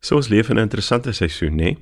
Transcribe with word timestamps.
So 0.00 0.14
ons 0.14 0.28
leef 0.28 0.48
in 0.48 0.56
'n 0.56 0.68
interessante 0.68 1.12
seisoen, 1.12 1.54
né? 1.54 1.76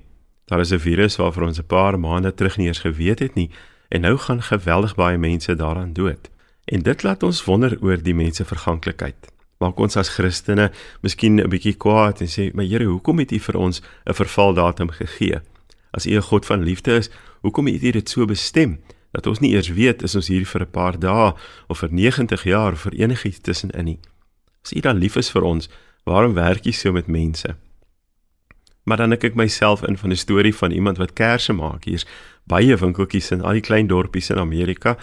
Daar 0.45 0.61
is 0.61 0.73
'n 0.73 0.79
virus 0.79 1.17
waarvan 1.17 1.47
ons 1.47 1.59
'n 1.59 1.67
paar 1.67 1.99
maande 1.99 2.35
terug 2.35 2.57
nie 2.57 2.67
eens 2.67 2.79
geweet 2.79 3.19
het 3.19 3.35
nie 3.35 3.51
en 3.89 4.01
nou 4.01 4.17
gaan 4.17 4.43
geweldig 4.43 4.95
baie 4.95 5.19
mense 5.19 5.55
daaraan 5.55 5.93
dood. 5.93 6.31
En 6.65 6.83
dit 6.83 7.03
laat 7.03 7.23
ons 7.23 7.45
wonder 7.45 7.79
oor 7.81 8.03
die 8.03 8.15
mense 8.15 8.45
verganklikheid. 8.45 9.33
Maak 9.59 9.79
ons 9.79 9.97
as 9.97 10.09
Christene 10.09 10.73
miskien 11.01 11.41
'n 11.41 11.49
bietjie 11.49 11.77
kwaad 11.77 12.21
en 12.21 12.27
sê, 12.27 12.53
"Maar 12.55 12.65
Here, 12.65 12.85
hoekom 12.85 13.19
het 13.19 13.33
U 13.33 13.39
vir 13.39 13.57
ons 13.57 13.83
'n 14.05 14.15
vervaldatum 14.15 14.91
gegee? 14.91 15.41
As 15.91 16.07
U 16.07 16.11
'n 16.17 16.23
God 16.23 16.47
van 16.47 16.63
liefde 16.63 16.97
is, 16.97 17.11
hoekom 17.41 17.67
het 17.67 17.83
U 17.83 17.91
dit 17.91 18.09
so 18.09 18.25
bestem 18.25 18.81
dat 19.13 19.27
ons 19.27 19.39
nie 19.39 19.53
eers 19.53 19.69
weet 19.69 20.03
is 20.03 20.15
ons 20.15 20.29
hier 20.29 20.47
vir 20.47 20.61
'n 20.61 20.71
paar 20.71 20.99
dae 20.99 21.35
of 21.69 21.79
vir 21.79 21.93
90 21.93 22.43
jaar 22.43 22.73
of 22.73 22.81
vir 22.81 22.93
enigiets 22.93 23.41
tussenin 23.41 23.85
nie? 23.85 23.99
As 24.65 24.73
U 24.73 24.81
dan 24.81 24.97
lief 24.97 25.17
is 25.17 25.31
vir 25.31 25.43
ons, 25.43 25.69
waarom 26.05 26.35
werk 26.35 26.67
U 26.67 26.73
so 26.73 26.93
met 26.93 27.07
mense?" 27.07 27.57
Maar 28.87 29.03
dan 29.03 29.17
ek 29.17 29.35
myself 29.35 29.83
in 29.83 29.99
van 29.99 30.11
'n 30.11 30.17
storie 30.17 30.55
van 30.55 30.71
iemand 30.71 30.97
wat 30.97 31.13
kersse 31.13 31.53
maak. 31.53 31.85
Hier's 31.85 32.07
baie 32.47 32.77
winkeltjies 32.77 33.31
in 33.35 33.43
al 33.43 33.59
die 33.59 33.67
klein 33.67 33.87
dorpies 33.87 34.31
in 34.31 34.39
Amerika 34.39 34.97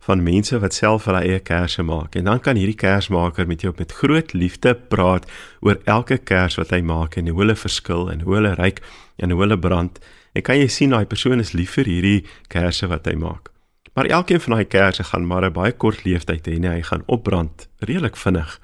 van 0.00 0.22
mense 0.22 0.58
wat 0.60 0.74
self 0.74 1.04
hulle 1.08 1.20
eie 1.24 1.40
kersse 1.44 1.82
maak. 1.82 2.14
En 2.14 2.24
dan 2.24 2.40
kan 2.40 2.56
hierdie 2.56 2.76
kersmaker 2.76 3.46
met 3.46 3.60
jou 3.60 3.72
met 3.76 3.92
groot 3.92 4.32
liefde 4.32 4.74
praat 4.74 5.28
oor 5.60 5.80
elke 5.84 6.18
kers 6.18 6.56
wat 6.60 6.70
hy 6.70 6.80
maak 6.80 7.16
en 7.16 7.28
hoe 7.28 7.40
hulle 7.40 7.56
verskil 7.56 8.10
en 8.12 8.20
hoe 8.20 8.34
hulle 8.34 8.54
ryk 8.54 8.80
en 9.16 9.30
hoe 9.30 9.40
hulle 9.40 9.58
brand. 9.58 10.00
En 10.32 10.42
kan 10.42 10.58
jy 10.58 10.68
sien 10.68 10.90
daai 10.90 11.06
persoon 11.06 11.40
is 11.40 11.52
lief 11.52 11.76
vir 11.78 11.84
hierdie 11.84 12.26
kersse 12.48 12.88
wat 12.88 13.06
hy 13.06 13.14
maak. 13.14 13.48
Maar 13.94 14.06
elkeen 14.06 14.40
van 14.40 14.56
daai 14.56 14.68
kersse 14.68 15.04
gaan 15.04 15.26
maar 15.26 15.44
'n 15.44 15.52
baie 15.52 15.72
kort 15.72 16.04
lewensduur 16.04 16.40
hê 16.44 16.74
hy 16.76 16.82
gaan 16.82 17.02
opbrand 17.06 17.68
redelik 17.78 18.16
vinnig. 18.16 18.60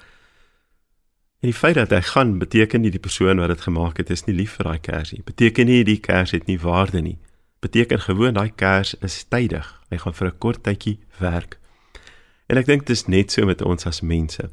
En 1.40 1.50
die 1.50 1.58
feit 1.58 1.74
dat 1.74 1.90
hy 1.92 2.00
gaan 2.00 2.38
beteken 2.38 2.80
nie 2.80 2.90
die 2.90 3.02
persoon 3.02 3.40
wat 3.42 3.52
dit 3.52 3.60
gemaak 3.60 3.98
het 4.00 4.10
is 4.10 4.24
nie 4.24 4.34
lief 4.36 4.56
vir 4.56 4.70
daai 4.70 4.80
kers 4.80 5.12
nie. 5.12 5.22
Beteken 5.24 5.68
nie 5.68 5.82
die 5.84 6.00
kers 6.00 6.32
het 6.32 6.46
nie 6.48 6.58
waarde 6.60 7.02
nie. 7.04 7.18
Beteken 7.60 8.00
gewoon 8.00 8.38
daai 8.38 8.52
kers 8.56 8.94
is 9.04 9.24
tydig. 9.28 9.68
Hy 9.90 9.98
gaan 10.00 10.14
vir 10.14 10.28
'n 10.28 10.38
kort 10.38 10.62
tydjie 10.62 10.98
werk. 11.20 11.58
En 12.48 12.56
ek 12.56 12.66
dink 12.66 12.86
dit 12.86 12.96
is 12.96 13.06
net 13.06 13.32
so 13.32 13.46
met 13.46 13.62
ons 13.62 13.86
as 13.86 14.00
mense. 14.00 14.50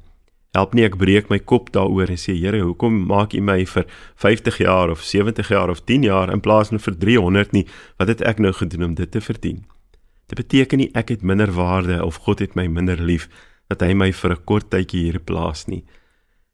Help 0.54 0.74
nie 0.74 0.84
ek 0.86 0.98
breek 0.98 1.30
my 1.30 1.40
kop 1.40 1.72
daaroor 1.74 2.10
en 2.10 2.18
sê 2.18 2.36
Here, 2.38 2.62
hoekom 2.62 3.06
maak 3.08 3.34
U 3.34 3.42
my 3.42 3.66
vir 3.66 3.86
50 4.16 4.58
jaar 4.58 4.90
of 4.90 5.02
70 5.02 5.50
jaar 5.50 5.70
of 5.70 5.82
10 5.82 6.04
jaar 6.04 6.32
in 6.32 6.42
plaas 6.42 6.70
van 6.70 6.80
vir 6.80 6.98
300 6.98 7.52
nie? 7.54 7.66
Wat 7.98 8.08
het 8.08 8.22
ek 8.22 8.40
nou 8.40 8.54
gedoen 8.54 8.84
om 8.84 8.94
dit 8.94 9.12
te 9.12 9.22
verdien? 9.22 9.66
Dit 10.28 10.38
beteken 10.38 10.78
nie 10.78 10.92
ek 10.94 11.10
het 11.10 11.22
minder 11.22 11.52
waarde 11.52 12.04
of 12.06 12.16
God 12.16 12.40
het 12.40 12.56
my 12.56 12.68
minder 12.68 13.02
lief 13.02 13.30
dat 13.68 13.82
hy 13.82 13.94
my 13.94 14.12
vir 14.12 14.32
'n 14.32 14.44
kort 14.46 14.70
tydjie 14.70 15.12
hier 15.12 15.20
plaas 15.20 15.68
nie. 15.68 15.84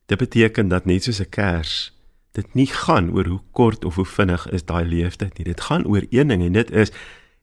Dit 0.09 0.17
beteken 0.17 0.67
dat 0.67 0.85
net 0.85 1.03
soos 1.03 1.21
'n 1.21 1.29
kers, 1.29 1.93
dit 2.31 2.53
nie 2.53 2.65
gaan 2.65 3.11
oor 3.13 3.25
hoe 3.25 3.41
kort 3.51 3.85
of 3.85 3.95
hoe 3.95 4.05
vinnig 4.05 4.49
is 4.49 4.65
daai 4.65 4.85
leeftyd 4.85 5.37
nie. 5.37 5.45
Dit 5.45 5.61
gaan 5.61 5.85
oor 5.85 6.05
een 6.09 6.27
ding 6.27 6.41
en 6.43 6.53
dit 6.53 6.71
is 6.71 6.91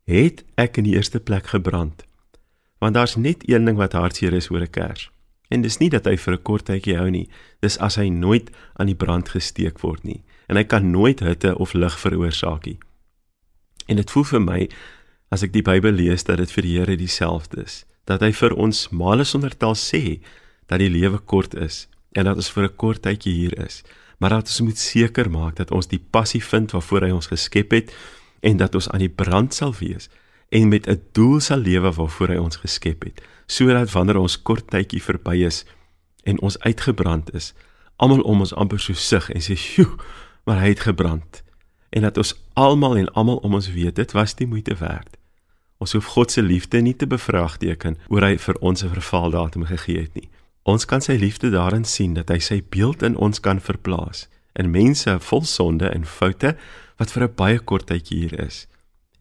het 0.04 0.44
ek 0.54 0.76
in 0.76 0.84
die 0.84 0.94
eerste 0.94 1.20
plek 1.20 1.46
gebrand. 1.46 2.04
Want 2.78 2.94
daar's 2.94 3.16
net 3.16 3.48
een 3.48 3.64
ding 3.64 3.76
wat 3.76 3.92
hartseer 3.92 4.32
is 4.32 4.50
oor 4.50 4.60
'n 4.60 4.70
kers. 4.70 5.10
En 5.48 5.62
dis 5.62 5.78
nie 5.78 5.90
dat 5.90 6.04
hy 6.04 6.16
vir 6.16 6.32
'n 6.34 6.42
kort 6.42 6.64
tydjie 6.64 6.96
hou 6.96 7.10
nie. 7.10 7.28
Dis 7.60 7.78
as 7.78 7.94
hy 7.96 8.08
nooit 8.08 8.50
aan 8.74 8.86
die 8.86 8.94
brand 8.94 9.28
gesteek 9.28 9.80
word 9.80 10.04
nie 10.04 10.22
en 10.46 10.56
hy 10.56 10.64
kan 10.64 10.90
nooit 10.90 11.20
hitte 11.20 11.58
of 11.58 11.72
lig 11.72 11.98
veroorsaak 11.98 12.66
nie. 12.66 12.78
En 13.86 13.96
dit 13.96 14.10
voel 14.10 14.24
vir 14.24 14.40
my 14.40 14.68
as 15.28 15.42
ek 15.42 15.52
die 15.52 15.62
Bybel 15.62 15.92
lees 15.92 16.24
dat 16.24 16.36
dit 16.36 16.52
vir 16.52 16.62
die 16.62 16.78
Here 16.78 16.96
dieselfde 16.96 17.62
is, 17.62 17.84
dat 18.04 18.20
hy 18.20 18.32
vir 18.32 18.54
ons 18.54 18.88
male 18.88 19.24
sonder 19.24 19.56
taal 19.56 19.74
sê 19.74 20.20
dat 20.66 20.78
die 20.78 20.90
lewe 20.90 21.18
kort 21.18 21.54
is 21.54 21.88
en 22.16 22.24
dat 22.24 22.36
ons 22.40 22.50
vir 22.50 22.64
'n 22.64 22.76
kort 22.76 23.02
tydjie 23.02 23.34
hier 23.34 23.54
is, 23.64 23.82
maar 24.18 24.30
dat 24.30 24.48
ons 24.48 24.60
moet 24.60 24.78
seker 24.78 25.30
maak 25.30 25.56
dat 25.56 25.70
ons 25.70 25.86
die 25.86 26.00
passie 26.10 26.44
vind 26.44 26.72
waarvoor 26.72 27.02
hy 27.02 27.10
ons 27.10 27.26
geskep 27.26 27.70
het 27.70 27.94
en 28.40 28.56
dat 28.56 28.74
ons 28.74 28.88
aan 28.88 29.04
die 29.04 29.16
brand 29.22 29.54
sal 29.54 29.74
wees 29.78 30.08
en 30.48 30.68
met 30.68 30.86
'n 30.88 31.02
doel 31.12 31.40
sal 31.40 31.58
lewe 31.58 31.92
waarvoor 31.92 32.28
hy 32.28 32.36
ons 32.36 32.56
geskep 32.56 33.04
het, 33.04 33.22
sodat 33.46 33.92
wanneer 33.92 34.16
ons 34.16 34.42
kort 34.42 34.66
tydjie 34.70 35.02
verby 35.02 35.44
is 35.44 35.64
en 36.24 36.40
ons 36.40 36.58
uitgebrand 36.58 37.34
is, 37.34 37.54
almal 37.96 38.20
om 38.20 38.40
ons 38.40 38.54
amper 38.54 38.80
so 38.80 38.92
sug 38.92 39.30
en 39.30 39.40
sê, 39.40 39.56
"Sjoe, 39.56 39.96
maar 40.44 40.60
hy 40.60 40.68
het 40.68 40.80
gebrand." 40.80 41.42
En 41.90 42.02
dat 42.02 42.16
ons 42.16 42.34
almal 42.52 42.96
en 42.96 43.12
almal 43.12 43.36
om 43.36 43.54
ons 43.54 43.72
weet 43.72 43.94
dit 43.94 44.12
was 44.12 44.34
die 44.34 44.46
moeite 44.46 44.74
werd. 44.74 45.16
Ons 45.78 45.92
hoef 45.92 46.04
God 46.04 46.30
se 46.30 46.42
liefde 46.42 46.80
nie 46.80 46.96
te 46.96 47.06
bevraagteken 47.06 47.96
oor 48.08 48.22
hy 48.22 48.38
vir 48.38 48.54
ons 48.60 48.82
'n 48.82 48.88
vervaldatum 48.88 49.64
gegee 49.64 50.00
het 50.00 50.14
nie. 50.14 50.28
Ons 50.66 50.82
kan 50.84 50.98
sy 50.98 51.14
liefde 51.14 51.52
daarin 51.54 51.84
sien 51.86 52.16
dat 52.16 52.30
hy 52.32 52.40
sy 52.42 52.56
beeld 52.74 53.04
in 53.06 53.14
ons 53.22 53.38
kan 53.38 53.60
verplaas 53.62 54.24
in 54.58 54.72
mense 54.72 55.12
vol 55.28 55.44
sonde 55.46 55.86
en 55.92 56.06
foute 56.08 56.56
wat 56.98 57.12
vir 57.12 57.22
'n 57.24 57.34
baie 57.36 57.58
kort 57.58 57.86
tydjie 57.86 58.18
hier 58.18 58.40
is. 58.40 58.66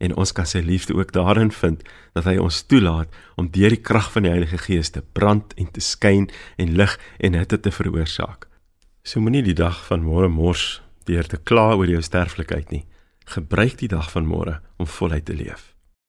En 0.00 0.16
ons 0.16 0.32
kan 0.32 0.46
sy 0.46 0.58
liefde 0.58 0.94
ook 0.94 1.12
daarin 1.12 1.52
vind 1.52 1.84
dat 2.14 2.24
hy 2.24 2.36
ons 2.36 2.62
toelaat 2.62 3.08
om 3.36 3.50
deur 3.50 3.70
die 3.70 3.84
krag 3.88 4.12
van 4.12 4.22
die 4.22 4.30
Heilige 4.30 4.58
Gees 4.58 4.90
te 4.90 5.02
brand 5.12 5.54
en 5.56 5.70
te 5.70 5.80
skyn 5.80 6.28
en 6.56 6.76
lig 6.76 6.98
en 7.18 7.34
hitte 7.34 7.60
te 7.60 7.70
veroorsaak. 7.70 8.48
So 9.02 9.20
moenie 9.20 9.42
die 9.42 9.54
dag 9.54 9.86
van 9.86 10.02
môre 10.02 10.28
mors 10.28 10.82
deur 11.04 11.26
te 11.26 11.36
kla 11.36 11.76
oor 11.76 11.86
jou 11.86 12.02
sterflikheid 12.02 12.70
nie. 12.70 12.84
Gebruik 13.24 13.78
die 13.78 13.88
dag 13.88 14.10
van 14.10 14.26
môre 14.26 14.60
om 14.76 14.86
voluit 14.86 15.24
te 15.24 15.34
leef. 15.34 15.75